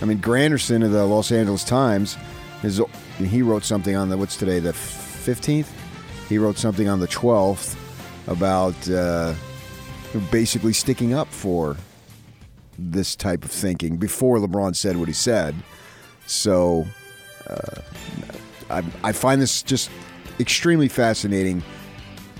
I 0.00 0.04
mean, 0.04 0.20
Granderson 0.20 0.84
of 0.84 0.92
the 0.92 1.04
Los 1.04 1.32
Angeles 1.32 1.64
Times, 1.64 2.16
is 2.62 2.80
he 3.18 3.42
wrote 3.42 3.64
something 3.64 3.96
on 3.96 4.08
the 4.08 4.16
what's 4.16 4.36
today 4.36 4.60
the 4.60 4.72
fifteenth. 4.72 5.70
He 6.28 6.38
wrote 6.38 6.56
something 6.56 6.88
on 6.88 7.00
the 7.00 7.08
twelfth 7.08 7.76
about 8.28 8.88
uh, 8.88 9.34
basically 10.30 10.72
sticking 10.72 11.12
up 11.12 11.28
for 11.28 11.76
this 12.78 13.16
type 13.16 13.44
of 13.44 13.50
thinking 13.50 13.96
before 13.96 14.38
LeBron 14.38 14.74
said 14.74 14.96
what 14.96 15.08
he 15.08 15.14
said. 15.14 15.54
So 16.26 16.86
Uh, 17.50 17.80
I, 18.70 18.84
I 19.02 19.12
find 19.12 19.42
this 19.42 19.62
just 19.62 19.90
extremely 20.38 20.88
fascinating. 20.88 21.62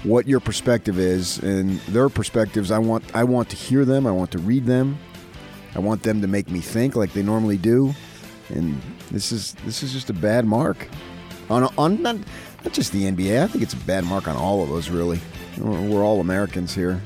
What 0.05 0.27
your 0.27 0.41
perspective 0.41 0.99
is 0.99 1.39
and 1.39 1.79
their 1.81 2.09
perspectives, 2.09 2.71
I 2.71 2.79
want 2.79 3.05
I 3.15 3.25
want 3.25 3.51
to 3.51 3.57
hear 3.57 3.85
them. 3.85 4.07
I 4.07 4.13
want 4.13 4.31
to 4.31 4.39
read 4.39 4.65
them. 4.65 4.99
I 5.75 5.79
want 5.79 6.03
them 6.03 6.23
to 6.23 6.27
make 6.27 6.51
me 6.51 6.61
think 6.61 6.97
like 6.97 7.13
they 7.13 7.23
normally 7.23 7.59
do. 7.59 7.95
And 8.49 8.81
this 9.11 9.31
is 9.31 9.55
this 9.65 9.83
is 9.83 9.93
just 9.93 10.09
a 10.09 10.15
bad 10.15 10.47
mark 10.47 10.89
on 11.51 11.65
on 11.77 12.03
not, 12.03 12.17
not 12.65 12.73
just 12.73 12.93
the 12.93 13.05
NBA. 13.05 13.43
I 13.43 13.47
think 13.49 13.63
it's 13.63 13.75
a 13.75 13.79
bad 13.79 14.05
mark 14.05 14.27
on 14.27 14.37
all 14.37 14.63
of 14.63 14.73
us. 14.73 14.89
Really, 14.89 15.21
we're 15.59 15.81
we're 15.83 16.05
all 16.05 16.21
Americans 16.21 16.75
here. 16.75 17.03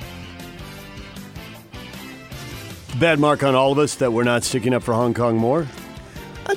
Bad 3.01 3.19
mark 3.19 3.43
on 3.43 3.57
all 3.57 3.73
of 3.73 3.79
us 3.79 3.97
that 3.97 4.13
we're 4.13 4.23
not 4.23 4.45
sticking 4.45 4.73
up 4.73 4.85
for 4.85 4.95
Hong 4.95 5.15
Kong 5.15 5.37
more. 5.37 5.67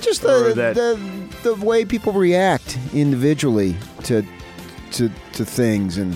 Just 0.02 0.22
the, 0.22 0.54
that- 0.56 0.76
the 0.76 1.00
the 1.44 1.56
way 1.56 1.86
people 1.86 2.14
react 2.14 2.78
individually 2.94 3.76
to 4.04 4.24
to 4.92 5.10
to 5.34 5.46
things 5.46 5.98
and 5.98 6.16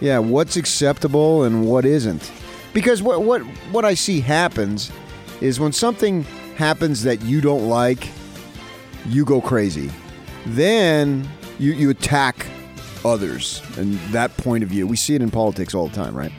yeah, 0.00 0.18
what's 0.18 0.56
acceptable 0.56 1.42
and 1.44 1.66
what 1.66 1.84
isn't. 1.84 2.30
Because 2.72 3.02
what 3.02 3.22
what 3.22 3.40
what 3.72 3.84
I 3.84 3.94
see 3.94 4.20
happens 4.20 4.90
is 5.40 5.58
when 5.58 5.72
something 5.72 6.22
happens 6.56 7.02
that 7.04 7.22
you 7.22 7.40
don't 7.40 7.68
like, 7.68 8.08
you 9.06 9.24
go 9.24 9.40
crazy. 9.40 9.90
Then 10.46 11.28
you 11.58 11.72
you 11.72 11.90
attack 11.90 12.46
others 13.04 13.62
and 13.76 13.94
that 14.12 14.36
point 14.36 14.62
of 14.64 14.68
view. 14.68 14.86
We 14.86 14.96
see 14.96 15.14
it 15.14 15.22
in 15.22 15.30
politics 15.30 15.74
all 15.74 15.88
the 15.88 15.94
time, 15.94 16.14
right? 16.16 16.32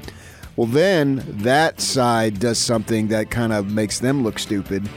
Well, 0.55 0.67
then 0.67 1.23
that 1.43 1.79
side 1.79 2.39
does 2.39 2.57
something 2.57 3.07
that 3.09 3.29
kind 3.31 3.53
of 3.53 3.71
makes 3.71 3.99
them 3.99 4.23
look 4.23 4.37
stupid. 4.39 4.89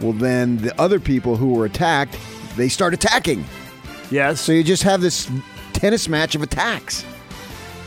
Well, 0.00 0.12
then 0.12 0.58
the 0.58 0.78
other 0.80 1.00
people 1.00 1.36
who 1.36 1.54
were 1.54 1.64
attacked, 1.64 2.16
they 2.56 2.68
start 2.68 2.94
attacking. 2.94 3.44
Yes. 4.10 4.40
So 4.40 4.52
you 4.52 4.62
just 4.62 4.82
have 4.84 5.00
this 5.00 5.30
tennis 5.72 6.08
match 6.08 6.34
of 6.34 6.42
attacks. 6.42 7.04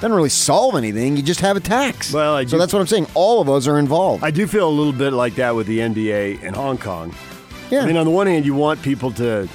Doesn't 0.01 0.15
really 0.15 0.29
solve 0.29 0.75
anything. 0.75 1.15
You 1.15 1.23
just 1.23 1.41
have 1.41 1.57
attacks. 1.57 2.11
Well, 2.11 2.35
I 2.35 2.45
so 2.45 2.51
do- 2.51 2.57
that's 2.57 2.73
what 2.73 2.79
I'm 2.79 2.87
saying. 2.87 3.07
All 3.13 3.39
of 3.41 3.49
us 3.49 3.67
are 3.67 3.77
involved. 3.79 4.23
I 4.23 4.31
do 4.31 4.47
feel 4.47 4.67
a 4.67 4.71
little 4.71 4.93
bit 4.93 5.13
like 5.13 5.35
that 5.35 5.55
with 5.55 5.67
the 5.67 5.79
NBA 5.79 6.41
in 6.43 6.53
Hong 6.53 6.77
Kong. 6.77 7.13
yeah. 7.69 7.81
I 7.81 7.85
mean, 7.85 7.97
on 7.97 8.05
the 8.05 8.11
one 8.11 8.27
hand, 8.27 8.45
you 8.45 8.55
want 8.55 8.81
people 8.81 9.11
to 9.13 9.47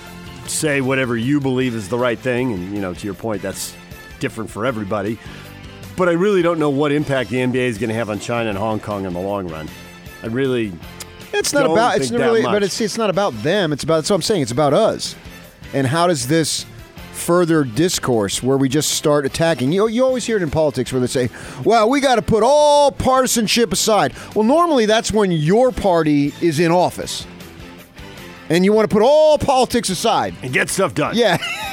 say 0.47 0.81
whatever 0.81 1.17
you 1.17 1.41
believe 1.41 1.75
is 1.75 1.89
the 1.89 1.99
right 1.99 2.19
thing, 2.19 2.53
and 2.53 2.73
you 2.73 2.81
know, 2.81 2.95
to 2.95 3.05
your 3.05 3.15
point, 3.15 3.43
that's 3.43 3.75
different 4.21 4.49
for 4.49 4.65
everybody. 4.65 5.19
But 5.97 6.09
I 6.09 6.13
really 6.13 6.43
don't 6.43 6.59
know 6.61 6.71
what 6.71 6.93
impact 6.93 7.31
the 7.31 7.39
NBA 7.39 7.55
is 7.67 7.79
going 7.79 7.89
to 7.89 7.95
have 7.97 8.09
on 8.11 8.21
China 8.21 8.51
and 8.51 8.59
Hong 8.59 8.79
Kong 8.81 9.05
in 9.05 9.13
the 9.15 9.21
long 9.21 9.49
run. 9.49 9.69
I 10.23 10.27
really, 10.27 10.73
It's 11.47 11.53
not 11.55 11.67
about. 11.71 11.97
It's 12.01 12.11
not 12.11 12.21
really. 12.21 12.43
much. 12.43 12.53
But 12.53 12.63
it's 12.63 12.81
it's 12.81 12.99
not 12.99 13.11
about 13.11 13.33
them. 13.43 13.73
It's 13.73 13.85
about. 13.85 13.97
That's 13.97 14.11
what 14.11 14.17
I'm 14.17 14.23
saying. 14.23 14.43
It's 14.43 14.53
about 14.53 14.75
us. 14.75 15.15
And 15.73 15.87
how 15.87 16.07
does 16.07 16.27
this 16.29 16.65
further 17.13 17.65
discourse 17.65 18.43
where 18.43 18.57
we 18.57 18.69
just 18.69 18.91
start 18.91 19.25
attacking? 19.27 19.73
You 19.73 19.89
you 19.89 20.05
always 20.05 20.25
hear 20.27 20.37
it 20.37 20.43
in 20.43 20.51
politics 20.51 20.93
where 20.93 21.01
they 21.01 21.07
say, 21.07 21.29
"Well, 21.65 21.89
we 21.89 22.01
got 22.01 22.17
to 22.17 22.23
put 22.23 22.43
all 22.43 22.91
partisanship 22.93 23.73
aside." 23.73 24.13
Well, 24.35 24.45
normally 24.45 24.87
that's 24.87 25.13
when 25.13 25.31
your 25.33 25.73
party 25.73 26.33
is 26.41 26.61
in 26.61 26.71
office, 26.71 27.27
and 28.49 28.65
you 28.65 28.73
want 28.73 28.89
to 28.89 28.95
put 28.95 29.03
all 29.03 29.39
politics 29.39 29.89
aside. 29.89 30.35
and 30.43 30.53
get 30.53 30.69
stuff 30.69 30.95
done. 30.95 31.17
Yeah, 31.17 31.39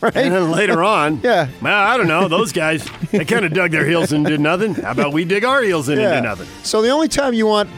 right. 0.00 0.16
And 0.16 0.34
then 0.34 0.50
later 0.50 0.82
on, 0.82 1.20
Yeah. 1.22 1.48
well, 1.62 1.80
I 1.88 1.96
don't 1.96 2.08
know. 2.08 2.26
Those 2.28 2.52
guys, 2.52 2.86
they 3.12 3.24
kind 3.24 3.44
of 3.44 3.52
dug 3.52 3.70
their 3.70 3.86
heels 3.86 4.12
and 4.12 4.26
did 4.26 4.40
nothing. 4.40 4.74
How 4.74 4.90
about 4.92 5.12
we 5.12 5.24
dig 5.24 5.44
our 5.44 5.62
heels 5.62 5.88
in 5.88 5.98
and 5.98 6.22
do 6.22 6.28
nothing? 6.28 6.48
So 6.64 6.82
the 6.82 6.90
only 6.90 7.08
time 7.08 7.34
you 7.34 7.46
want 7.46 7.70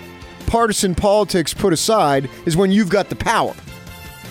partisan 0.51 0.97
politics 0.97 1.55
put 1.55 1.73
aside 1.73 2.29
is 2.45 2.57
when 2.57 2.73
you've 2.73 2.89
got 2.89 3.09
the 3.09 3.15
power. 3.15 3.55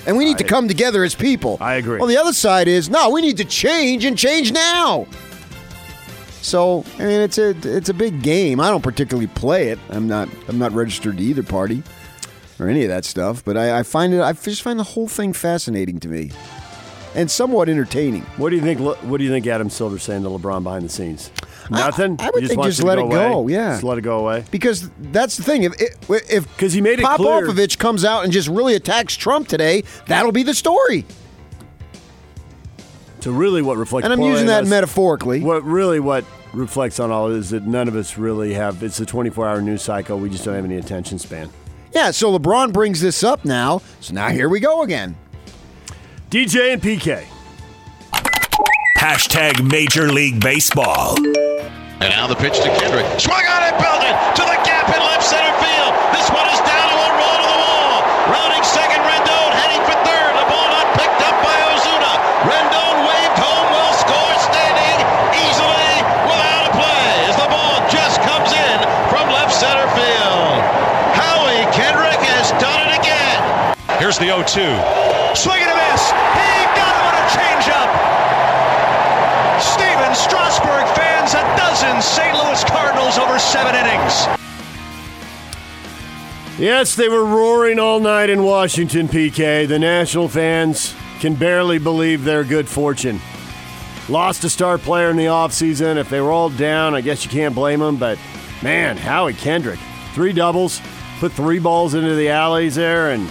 And 0.06 0.18
we 0.18 0.26
need 0.26 0.38
to 0.40 0.44
come 0.44 0.68
together 0.68 1.06
as 1.06 1.16
people. 1.16 1.58
I 1.62 1.76
agree. 1.76 1.98
Well, 1.98 2.08
the 2.08 2.18
other 2.18 2.34
side 2.34 2.68
is 2.68 2.90
no, 2.90 3.10
we 3.10 3.22
need 3.22 3.38
to 3.38 3.46
change 3.46 4.04
and 4.04 4.18
change 4.18 4.52
now. 4.52 5.08
So 6.42 6.84
I 6.98 7.06
mean, 7.06 7.22
it's 7.22 7.38
a 7.38 7.56
it's 7.64 7.88
a 7.88 7.94
big 7.94 8.22
game. 8.22 8.60
I 8.60 8.70
don't 8.70 8.84
particularly 8.84 9.28
play 9.28 9.70
it. 9.70 9.80
I'm 9.90 10.08
not 10.08 10.28
I'm 10.50 10.60
not 10.60 10.74
registered 10.74 11.18
to 11.18 11.24
either 11.24 11.44
party 11.44 11.84
or 12.60 12.68
any 12.68 12.84
of 12.84 12.90
that 12.90 13.06
stuff. 13.06 13.46
But 13.46 13.56
I, 13.56 13.80
I 13.80 13.84
find 13.84 14.14
it 14.14 14.22
I 14.22 14.34
just 14.34 14.62
find 14.62 14.78
the 14.78 14.84
whole 14.84 15.08
thing 15.08 15.32
fascinating 15.32 16.02
to 16.02 16.10
me, 16.10 16.32
and 17.16 17.32
somewhat 17.32 17.70
entertaining. 17.70 18.24
What 18.36 18.50
do 18.50 18.58
you 18.58 18.62
think? 18.62 18.80
What 18.80 19.18
do 19.20 19.24
you 19.24 19.30
think 19.30 19.48
Adam 19.48 19.70
Silver's 19.70 20.04
saying 20.04 20.24
to 20.24 20.30
LeBron 20.30 20.64
behind 20.64 20.84
the 20.84 20.90
scenes? 20.90 21.32
Nothing. 21.70 22.16
I 22.20 22.32
would 22.34 22.42
He 22.44 22.48
think 22.48 22.60
wants 22.60 22.78
just 22.78 22.86
let 22.88 22.98
it 22.98 23.10
go, 23.10 23.34
away? 23.40 23.54
yeah. 23.54 23.72
just 23.74 23.84
let 23.84 23.98
it 23.98 24.02
go 24.02 24.20
away. 24.20 24.44
Because 24.50 24.90
that's 25.12 25.38
the 25.38 25.44
thing. 25.44 25.64
If 25.64 25.74
if 26.10 26.58
'Cause 26.58 26.74
he 26.74 26.82
made 26.82 27.00
it 27.00 27.06
clear- 27.06 27.48
Popovich 27.48 27.78
comes 27.78 28.04
out 28.04 28.24
and 28.24 28.34
just 28.34 28.48
really 28.48 28.74
attacks 28.76 29.16
Trump 29.16 29.48
today, 29.48 29.84
that'll 30.08 30.32
be 30.32 30.44
the 30.44 30.54
story. 30.56 31.06
So 33.20 33.32
really, 33.32 33.62
what 33.62 33.78
reflects? 33.78 34.06
And 34.06 34.14
I'm 34.14 34.22
using 34.22 34.48
that 34.48 34.64
us- 34.64 34.70
metaphorically. 34.70 35.42
What 35.42 35.64
really 35.64 36.00
what 36.00 36.24
reflects 36.54 37.00
on 37.00 37.12
all 37.12 37.28
of 37.28 37.34
it 37.36 37.38
is 37.38 37.50
that 37.52 37.68
none 37.68 37.88
of 37.88 37.96
us 37.96 38.18
really 38.18 38.54
have. 38.54 38.82
It's 38.82 39.00
a 39.00 39.06
24-hour 39.06 39.62
news 39.62 39.82
cycle. 39.84 40.18
We 40.18 40.30
just 40.30 40.46
don't 40.46 40.56
have 40.56 40.66
any 40.66 40.78
attention 40.78 41.20
span. 41.20 41.50
Yeah, 41.94 42.12
so 42.12 42.36
LeBron 42.38 42.72
brings 42.74 43.02
this 43.02 43.24
up 43.24 43.46
now. 43.46 43.82
So 44.00 44.14
now 44.14 44.30
here 44.30 44.48
we 44.50 44.60
go 44.60 44.82
again. 44.84 45.16
DJ 46.32 46.74
and 46.74 46.82
PK. 46.82 47.26
Hashtag 48.98 49.70
Major 49.70 50.12
League 50.12 50.40
Baseball. 50.42 51.16
And 52.00 52.16
now 52.16 52.32
the 52.32 52.40
pitch 52.40 52.64
to 52.64 52.72
Kendrick. 52.80 53.04
Swung 53.20 53.44
on 53.44 53.62
it, 53.68 53.76
belted 53.76 54.16
to 54.40 54.44
the 54.48 54.58
gap 54.64 54.88
in 54.88 55.00
left 55.04 55.20
center 55.20 55.52
field. 55.60 55.92
This 56.16 56.32
one 56.32 56.48
is 56.48 56.60
down 56.64 56.88
to 56.88 56.96
a 56.96 57.10
roll 57.12 57.38
to 57.44 57.48
the 57.52 57.60
wall. 57.60 58.00
Rounding 58.32 58.64
second, 58.64 59.04
Rendon 59.04 59.52
heading 59.52 59.84
for 59.84 60.00
third. 60.08 60.32
The 60.32 60.48
ball 60.48 60.68
not 60.72 60.88
picked 60.96 61.20
up 61.28 61.36
by 61.44 61.56
Ozuna. 61.76 62.14
Rendon 62.48 62.96
waved 63.04 63.36
home, 63.36 63.68
will 63.76 63.96
score, 64.00 64.36
standing 64.48 64.98
easily 65.44 65.92
without 66.24 66.64
a 66.68 66.74
play 66.80 67.08
as 67.28 67.36
the 67.36 67.50
ball 67.52 67.76
just 67.92 68.24
comes 68.24 68.48
in 68.48 68.78
from 69.12 69.28
left 69.36 69.52
center 69.52 69.84
field. 69.92 70.56
Howie 71.20 71.68
Kendrick 71.76 72.24
has 72.32 72.56
done 72.64 72.80
it 72.88 72.96
again. 72.96 73.76
Here's 74.00 74.16
the 74.16 74.32
0-2. 74.32 75.36
Swing 75.36 75.60
and 75.68 75.79
Cardinals 83.40 83.56
over 83.56 83.74
seven 83.74 83.76
innings. 83.76 84.28
Yes, 86.60 86.96
they 86.96 87.08
were 87.08 87.26
roaring 87.26 87.80
all 87.80 88.00
night 88.00 88.30
in 88.30 88.44
Washington, 88.44 89.08
PK. 89.08 89.68
The 89.68 89.80
National 89.80 90.28
fans 90.28 90.94
can 91.20 91.36
barely 91.36 91.80
believe 91.80 92.24
their 92.24 92.44
good 92.44 92.68
fortune. 92.68 93.20
Lost 94.10 94.44
a 94.44 94.50
star 94.50 94.78
player 94.78 95.10
in 95.10 95.18
the 95.18 95.26
offseason. 95.26 95.98
If 95.98 96.10
they 96.10 96.20
were 96.20 96.32
all 96.32 96.50
down, 96.50 96.96
I 96.96 97.02
guess 97.02 97.24
you 97.24 97.32
can't 97.32 97.56
blame 97.56 97.80
them. 97.80 97.98
But 97.98 98.18
man, 98.62 98.98
Howie 98.98 99.34
Kendrick, 99.34 99.80
three 100.14 100.34
doubles, 100.34 100.82
put 101.20 101.32
three 101.32 101.60
balls 101.60 101.94
into 101.94 102.16
the 102.16 102.30
alleys 102.30 102.76
there, 102.76 103.12
and 103.12 103.30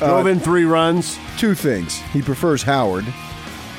uh, 0.00 0.08
drove 0.08 0.26
in 0.28 0.40
three 0.40 0.64
runs. 0.64 1.18
Two 1.36 1.54
things. 1.54 1.98
He 2.12 2.22
prefers 2.22 2.62
Howard. 2.62 3.04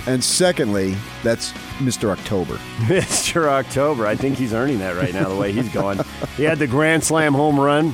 And 0.08 0.24
secondly, 0.24 0.96
that's 1.24 1.52
Mr. 1.78 2.10
October. 2.10 2.56
Mr. 2.88 3.48
October. 3.48 4.08
I 4.08 4.16
think 4.16 4.38
he's 4.38 4.54
earning 4.54 4.80
that 4.80 4.96
right 4.96 5.14
now, 5.14 5.30
the 5.30 5.36
way 5.36 5.52
he's 5.52 5.70
going. 5.70 6.00
he 6.38 6.44
had 6.44 6.60
the 6.60 6.68
Grand 6.68 7.04
Slam 7.04 7.34
home 7.34 7.60
run 7.60 7.94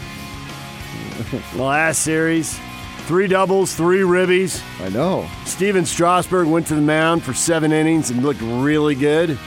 last 1.55 1.99
series. 2.03 2.59
Three 3.07 3.27
doubles, 3.27 3.73
three 3.73 4.01
ribbies. 4.01 4.61
I 4.81 4.89
know. 4.89 5.29
Stephen 5.45 5.85
Strasburg 5.85 6.47
went 6.47 6.67
to 6.67 6.75
the 6.75 6.81
mound 6.81 7.23
for 7.23 7.33
seven 7.33 7.71
innings 7.71 8.09
and 8.09 8.21
looked 8.21 8.41
really 8.41 8.95
good. 8.95 9.37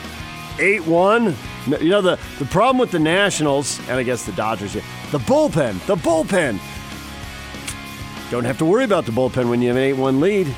8 0.59 0.87
1. 0.87 1.37
You 1.81 1.89
know, 1.91 2.01
the, 2.01 2.19
the 2.39 2.47
problem 2.47 2.79
with 2.79 2.91
the 2.91 2.99
Nationals, 2.99 3.79
and 3.81 3.93
I 3.93 4.03
guess 4.03 4.25
the 4.25 4.33
Dodgers, 4.33 4.73
the 4.73 5.19
bullpen, 5.19 5.85
the 5.87 5.97
bullpen. 5.97 6.59
Don't 8.31 8.45
have 8.45 8.59
to 8.59 8.65
worry 8.65 8.85
about 8.85 9.05
the 9.05 9.13
bullpen 9.13 9.51
when 9.51 9.61
you 9.61 9.69
have 9.69 9.77
an 9.77 9.83
8 9.83 9.93
1 9.95 10.21
lead. 10.21 10.55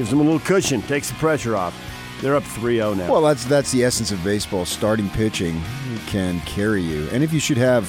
Gives 0.00 0.08
them 0.08 0.20
a 0.20 0.22
little 0.22 0.40
cushion, 0.40 0.80
takes 0.80 1.10
the 1.10 1.14
pressure 1.16 1.54
off. 1.54 1.74
They're 2.22 2.34
up 2.34 2.42
3 2.42 2.76
0 2.76 2.94
now. 2.94 3.12
Well, 3.12 3.20
that's 3.20 3.44
that's 3.44 3.70
the 3.70 3.84
essence 3.84 4.10
of 4.10 4.24
baseball. 4.24 4.64
Starting 4.64 5.10
pitching 5.10 5.60
can 6.06 6.40
carry 6.46 6.80
you, 6.80 7.06
and 7.12 7.22
if 7.22 7.34
you 7.34 7.38
should 7.38 7.58
have 7.58 7.84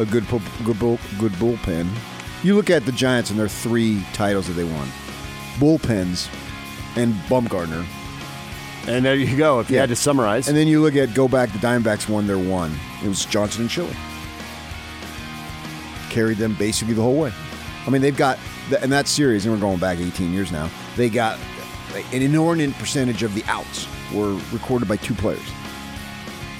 a 0.00 0.04
good 0.04 0.26
good 0.28 0.42
good 1.20 1.30
bullpen, 1.34 1.88
you 2.42 2.56
look 2.56 2.68
at 2.68 2.84
the 2.84 2.90
Giants 2.90 3.30
and 3.30 3.38
their 3.38 3.46
three 3.48 4.04
titles 4.12 4.48
that 4.48 4.54
they 4.54 4.64
won: 4.64 4.88
bullpens 5.60 6.28
and 6.96 7.14
Bumgarner. 7.28 7.86
and 8.88 9.04
there 9.04 9.14
you 9.14 9.36
go. 9.36 9.60
If 9.60 9.70
you 9.70 9.76
Yeah. 9.76 9.82
had 9.82 9.90
to 9.90 9.94
summarize, 9.94 10.48
And 10.48 10.56
then 10.56 10.66
you 10.66 10.82
look 10.82 10.96
at 10.96 11.14
go 11.14 11.28
back. 11.28 11.52
The 11.52 11.58
Diamondbacks 11.60 12.08
won 12.08 12.26
their 12.26 12.38
one. 12.40 12.76
It 13.04 13.08
was 13.08 13.24
Johnson 13.24 13.60
and 13.62 13.70
Schilling. 13.70 13.94
Carried 16.10 16.38
them 16.38 16.54
basically 16.58 16.94
the 16.94 17.02
whole 17.02 17.20
way. 17.20 17.32
I 17.86 17.90
mean, 17.90 18.02
they've 18.02 18.16
got 18.16 18.40
and 18.82 18.90
that 18.90 19.06
series, 19.06 19.44
and 19.44 19.54
we're 19.54 19.60
going 19.60 19.78
back 19.78 20.00
18 20.00 20.32
years 20.32 20.50
now. 20.50 20.68
They 20.96 21.08
got 21.08 21.38
an 21.94 22.22
inordinate 22.22 22.74
percentage 22.78 23.22
of 23.22 23.34
the 23.34 23.44
outs 23.46 23.86
were 24.12 24.34
recorded 24.52 24.88
by 24.88 24.96
two 24.96 25.14
players, 25.14 25.42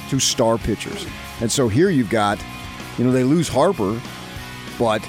two 0.09 0.19
star 0.21 0.59
pitchers. 0.59 1.07
And 1.41 1.51
so 1.51 1.69
here 1.69 1.91
you've 1.91 2.11
got, 2.11 2.39
you 2.99 3.05
know, 3.05 3.13
they 3.13 3.25
lose 3.25 3.49
Harper, 3.49 4.01
but 4.79 5.07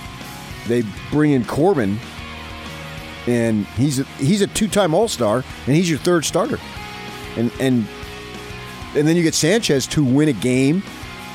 they 0.67 0.83
bring 1.11 1.31
in 1.31 1.45
Corbin, 1.45 1.97
and 3.27 3.65
he's 3.67 3.99
a, 3.99 4.03
he's 4.17 4.41
a 4.41 4.47
two-time 4.47 4.93
All-Star, 4.93 5.43
and 5.67 5.75
he's 5.75 5.89
your 5.89 5.99
third 5.99 6.25
starter, 6.25 6.59
and 7.37 7.51
and 7.59 7.85
and 8.95 9.07
then 9.07 9.15
you 9.15 9.23
get 9.23 9.33
Sanchez 9.33 9.87
to 9.87 10.03
win 10.03 10.29
a 10.29 10.33
game. 10.33 10.83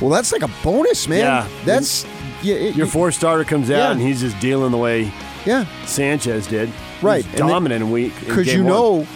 Well, 0.00 0.10
that's 0.10 0.30
like 0.32 0.42
a 0.42 0.50
bonus, 0.62 1.08
man. 1.08 1.20
Yeah. 1.20 1.48
that's 1.64 2.04
yeah. 2.42 2.54
It, 2.54 2.76
your 2.76 2.86
four 2.86 3.10
starter 3.10 3.44
comes 3.44 3.70
out 3.70 3.76
Yeah. 3.78 3.90
and 3.92 4.00
he's 4.00 4.20
just 4.20 4.38
dealing 4.38 4.70
the 4.70 4.78
way 4.78 5.12
yeah, 5.44 5.64
Sanchez 5.86 6.46
did. 6.46 6.70
Right. 7.02 7.24
He's 7.24 7.40
And 7.40 7.48
dominant 7.48 7.82
and 7.82 7.92
weak. 7.92 8.12
in 8.22 8.28
because 8.28 8.52
you 8.52 8.64
one. 8.64 8.72
know, 8.72 9.06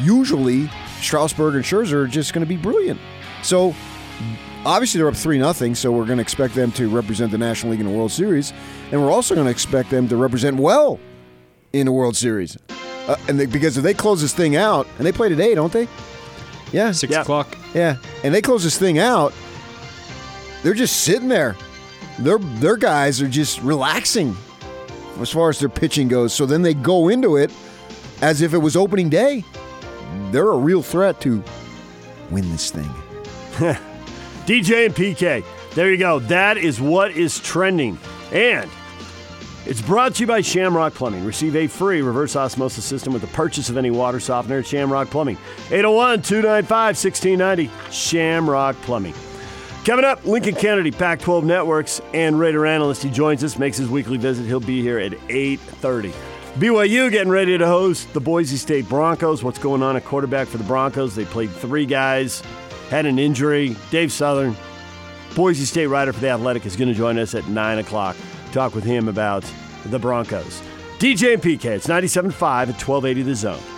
usually 0.00 0.70
Strasburg 1.00 1.54
and 1.54 1.64
Scherzer 1.64 1.92
are 2.04 2.06
just 2.06 2.32
going 2.32 2.44
to 2.44 2.48
be 2.48 2.56
brilliant. 2.56 3.00
So 3.42 3.74
obviously 4.64 4.98
they're 4.98 5.08
up 5.08 5.16
three 5.16 5.38
nothing. 5.38 5.74
So 5.74 5.92
we're 5.92 6.04
going 6.06 6.18
to 6.18 6.22
expect 6.22 6.54
them 6.54 6.72
to 6.72 6.88
represent 6.88 7.30
the 7.32 7.38
National 7.38 7.72
League 7.72 7.80
in 7.80 7.86
the 7.86 7.92
World 7.92 8.12
Series, 8.12 8.52
and 8.90 9.00
we're 9.02 9.10
also 9.10 9.34
going 9.34 9.46
to 9.46 9.50
expect 9.50 9.90
them 9.90 10.08
to 10.08 10.16
represent 10.16 10.56
well 10.56 10.98
in 11.72 11.86
the 11.86 11.92
World 11.92 12.16
Series. 12.16 12.56
Uh, 13.06 13.16
and 13.28 13.38
they, 13.40 13.46
because 13.46 13.76
if 13.76 13.82
they 13.84 13.94
close 13.94 14.20
this 14.20 14.34
thing 14.34 14.56
out, 14.56 14.86
and 14.98 15.06
they 15.06 15.12
play 15.12 15.28
today, 15.28 15.54
don't 15.54 15.72
they? 15.72 15.86
Yeah, 16.72 16.92
Six 16.92 17.12
Yeah. 17.12 17.22
o'clock. 17.22 17.56
yeah, 17.74 17.96
and 18.24 18.34
they 18.34 18.42
close 18.42 18.62
this 18.64 18.76
thing 18.78 18.98
out, 18.98 19.32
they're 20.62 20.74
just 20.74 21.02
sitting 21.02 21.28
there. 21.28 21.56
Their 22.18 22.38
their 22.38 22.76
guys 22.76 23.22
are 23.22 23.28
just 23.28 23.62
relaxing 23.62 24.36
as 25.20 25.30
far 25.30 25.50
as 25.50 25.58
their 25.58 25.68
pitching 25.68 26.08
goes. 26.08 26.32
So 26.32 26.46
then 26.46 26.62
they 26.62 26.74
go 26.74 27.08
into 27.08 27.36
it 27.36 27.52
as 28.22 28.42
if 28.42 28.54
it 28.54 28.58
was 28.58 28.76
opening 28.76 29.08
day. 29.08 29.44
They're 30.30 30.50
a 30.50 30.56
real 30.56 30.82
threat 30.82 31.20
to 31.22 31.42
win 32.30 32.50
this 32.50 32.70
thing. 32.70 32.90
DJ 34.46 34.86
and 34.86 34.94
PK. 34.94 35.44
There 35.74 35.90
you 35.90 35.98
go. 35.98 36.18
That 36.20 36.56
is 36.56 36.80
what 36.80 37.10
is 37.12 37.38
trending. 37.40 37.98
And 38.32 38.70
it's 39.66 39.82
brought 39.82 40.14
to 40.14 40.22
you 40.22 40.26
by 40.26 40.40
Shamrock 40.40 40.94
Plumbing. 40.94 41.24
Receive 41.24 41.54
a 41.54 41.66
free 41.66 42.00
reverse 42.00 42.36
osmosis 42.36 42.84
system 42.84 43.12
with 43.12 43.22
the 43.22 43.28
purchase 43.28 43.68
of 43.68 43.76
any 43.76 43.90
water 43.90 44.20
softener 44.20 44.58
at 44.58 44.66
Shamrock 44.66 45.10
Plumbing. 45.10 45.36
801 45.70 46.22
295 46.22 46.96
1690. 46.96 47.70
Shamrock 47.90 48.76
Plumbing. 48.82 49.14
Coming 49.88 50.04
up, 50.04 50.26
Lincoln 50.26 50.54
Kennedy, 50.54 50.90
Pac 50.90 51.18
12 51.18 51.46
Networks, 51.46 52.02
and 52.12 52.38
Raider 52.38 52.66
analyst. 52.66 53.02
He 53.02 53.08
joins 53.08 53.42
us, 53.42 53.58
makes 53.58 53.78
his 53.78 53.88
weekly 53.88 54.18
visit. 54.18 54.44
He'll 54.44 54.60
be 54.60 54.82
here 54.82 54.98
at 54.98 55.12
8.30. 55.12 56.12
BYU 56.56 57.10
getting 57.10 57.30
ready 57.30 57.56
to 57.56 57.66
host 57.66 58.12
the 58.12 58.20
Boise 58.20 58.58
State 58.58 58.86
Broncos. 58.86 59.42
What's 59.42 59.58
going 59.58 59.82
on 59.82 59.96
at 59.96 60.04
quarterback 60.04 60.46
for 60.46 60.58
the 60.58 60.64
Broncos? 60.64 61.14
They 61.14 61.24
played 61.24 61.48
three 61.48 61.86
guys, 61.86 62.42
had 62.90 63.06
an 63.06 63.18
injury. 63.18 63.76
Dave 63.90 64.12
Southorn, 64.12 64.54
Boise 65.34 65.64
State 65.64 65.86
writer 65.86 66.12
for 66.12 66.20
The 66.20 66.28
Athletic, 66.28 66.66
is 66.66 66.76
going 66.76 66.88
to 66.88 66.94
join 66.94 67.18
us 67.18 67.34
at 67.34 67.48
9 67.48 67.78
o'clock. 67.78 68.14
Talk 68.52 68.74
with 68.74 68.84
him 68.84 69.08
about 69.08 69.50
the 69.86 69.98
Broncos. 69.98 70.60
DJ 70.98 71.32
and 71.32 71.42
PK, 71.42 71.64
it's 71.64 71.86
97.5 71.86 72.28
at 72.28 72.86
1280 72.86 73.22
The 73.22 73.34
Zone. 73.34 73.77